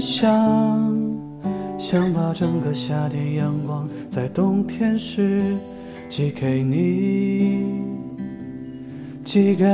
[0.00, 0.30] 想，
[1.78, 5.42] 想把整个夏天阳光在冬天时
[6.08, 7.72] 寄给你，
[9.24, 9.64] 寄给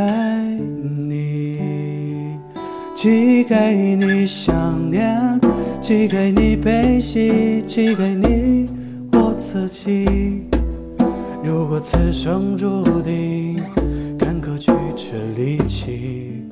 [1.08, 2.36] 你，
[2.94, 5.40] 寄给你想念，
[5.80, 8.68] 寄给你悲喜，寄给你
[9.12, 10.44] 我自己。
[11.42, 13.60] 如果此生注定
[14.18, 16.44] 坎坷曲折离奇。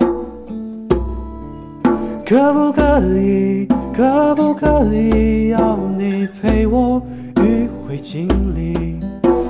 [2.28, 7.00] 可不可以，可不可以，要你陪我
[7.36, 9.00] 迂回经历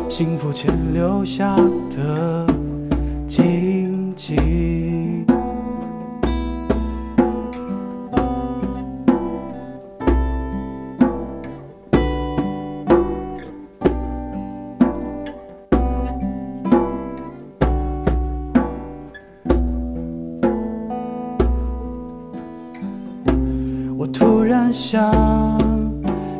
[0.08, 1.56] 幸福前留下
[1.90, 2.46] 的
[3.26, 4.77] 荆棘。
[24.58, 25.00] 然想，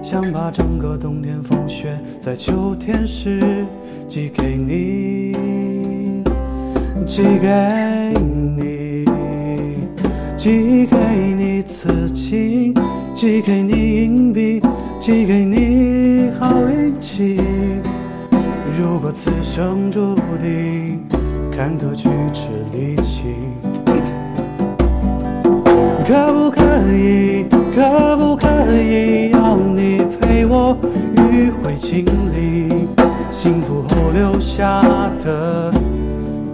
[0.03, 3.65] 想把整个冬天风雪在秋天时
[4.09, 5.33] 寄给你，
[7.07, 7.49] 寄给
[8.57, 9.05] 你，
[10.37, 10.97] 寄给
[11.37, 12.75] 你刺青，
[13.15, 14.61] 寄给你硬币，
[15.01, 17.41] 寄给你好运气。
[18.81, 21.01] 如果此生注定
[21.57, 23.23] 坎坷曲折离奇。
[26.09, 30.75] 可不可以，可不可以，要你陪我
[31.17, 32.89] 迂回经历
[33.31, 34.81] 幸福后留下
[35.23, 35.71] 的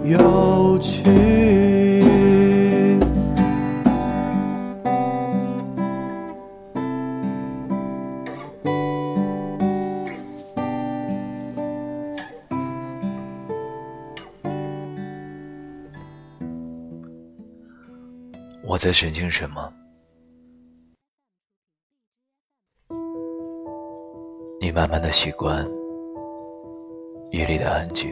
[0.03, 1.34] 有趣？
[18.85, 19.73] 在神经什么？
[24.61, 25.67] 你慢慢的习惯
[27.31, 28.11] 夜里的安静，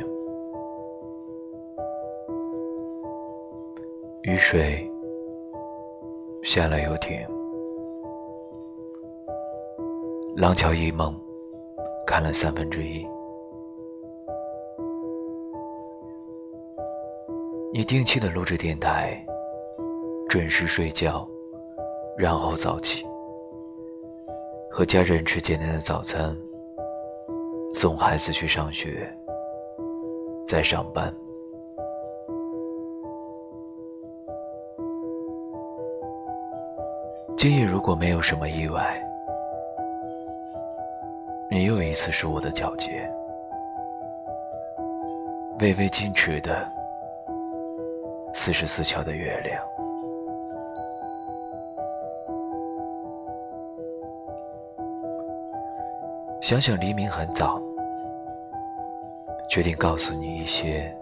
[4.24, 4.92] 雨水
[6.42, 7.24] 下了又停，
[10.36, 11.16] 廊桥遗梦
[12.08, 13.08] 看了三分之一。
[17.72, 19.24] 你定期的录制电台。
[20.34, 21.30] 准时睡觉，
[22.18, 23.06] 然后早起，
[24.68, 26.36] 和家人吃简单的早餐，
[27.72, 29.08] 送孩子去上学，
[30.44, 31.14] 再上班。
[37.38, 39.00] 今夜如果没有什么意外，
[41.48, 43.08] 你又一次是我的皎洁，
[45.60, 46.68] 微微矜持的
[48.34, 49.64] 四十四桥的月亮。
[56.44, 57.58] 想想黎明很早，
[59.50, 60.94] 决定告诉你一些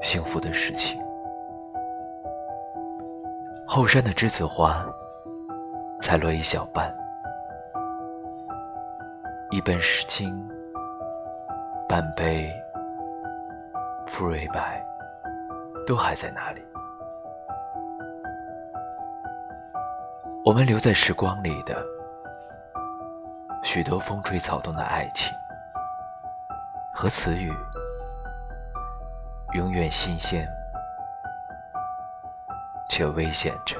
[0.00, 0.98] 幸福的事情。
[3.66, 4.82] 后山的栀子花
[6.00, 6.90] 才落一小半，
[9.50, 10.34] 一本《诗经》，
[11.86, 12.50] 半杯
[14.06, 14.82] 馥瑞白，
[15.86, 16.62] 都还在那里。
[20.46, 21.99] 我们留在时光里的。
[23.62, 25.32] 许多风吹草动的爱情
[26.92, 27.52] 和词语，
[29.54, 30.46] 永远新鲜
[32.88, 33.76] 且危险着。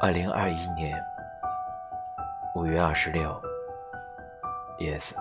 [0.00, 1.02] 二零二一年
[2.54, 3.40] 五月二十六，
[4.78, 5.14] 叶子。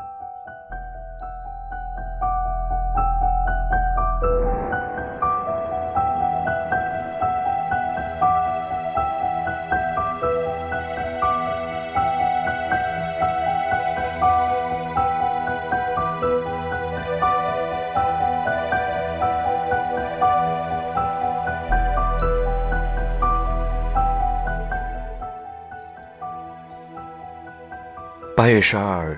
[28.37, 29.17] 八月十二，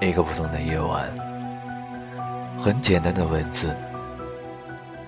[0.00, 1.08] 一个普通的夜晚，
[2.58, 3.72] 很简单的文字，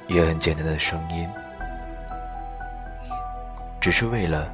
[0.07, 1.29] 也很简单的声音，
[3.81, 4.49] 只是为了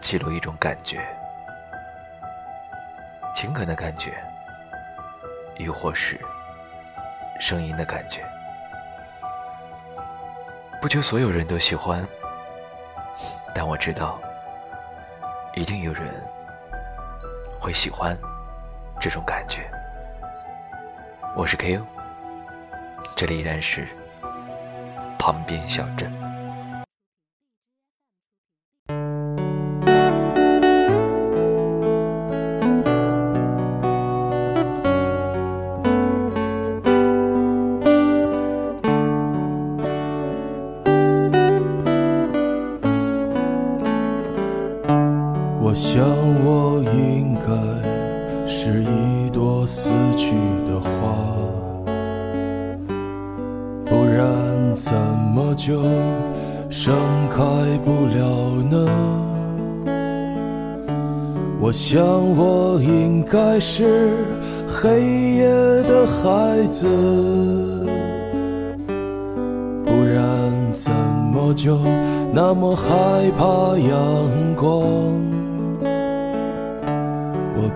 [0.00, 1.00] 记录一种感觉，
[3.32, 4.20] 情感的感觉，
[5.58, 6.20] 亦或是
[7.38, 8.28] 声音的感觉。
[10.82, 12.04] 不求所有人都喜欢，
[13.54, 14.20] 但我知道，
[15.54, 16.02] 一定有人。
[17.68, 18.18] 会喜欢
[18.98, 19.70] 这种感觉。
[21.36, 21.84] 我是 K.O，
[23.14, 23.86] 这里依然是
[25.18, 26.10] 旁边小镇。
[45.70, 46.02] 我想
[46.46, 50.32] 我应该是一朵死去
[50.64, 51.14] 的花，
[53.84, 54.24] 不然
[54.74, 54.94] 怎
[55.34, 55.82] 么就
[56.70, 56.96] 盛
[57.28, 57.42] 开
[57.84, 58.88] 不了呢？
[61.60, 64.08] 我想我应该是
[64.66, 65.02] 黑
[65.34, 65.50] 夜
[65.82, 66.86] 的孩子，
[69.84, 70.24] 不然
[70.72, 70.90] 怎
[71.30, 71.78] 么就
[72.32, 75.36] 那么害怕阳光？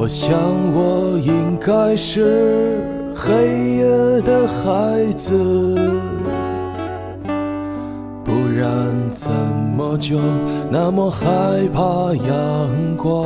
[0.00, 0.38] 我想
[0.72, 2.80] 我应该是
[3.16, 3.32] 黑
[3.78, 5.34] 夜的孩子，
[8.24, 9.32] 不然怎
[9.76, 10.20] 么就
[10.70, 11.26] 那么害
[11.74, 13.18] 怕阳光？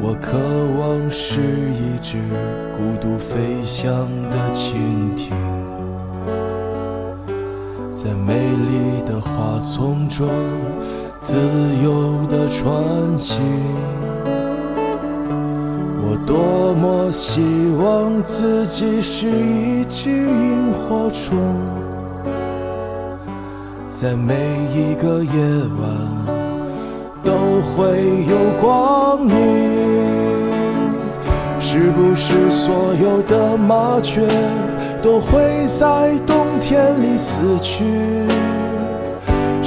[0.00, 0.36] 我渴
[0.80, 2.18] 望是一只
[2.76, 3.88] 孤独飞翔
[4.32, 5.30] 的蜻蜓，
[7.94, 10.28] 在美丽的花丛中
[11.22, 11.38] 自
[11.84, 13.40] 由的穿行。
[16.02, 17.40] 我多么希
[17.80, 21.38] 望自己是一只萤火虫，
[23.86, 24.34] 在每
[24.74, 25.40] 一个夜
[25.80, 26.42] 晚。
[27.24, 29.32] 都会有光明。
[31.60, 34.26] 是不是所有的麻雀
[35.00, 37.84] 都会在冬天里死去？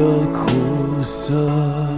[0.00, 1.89] 的苦涩？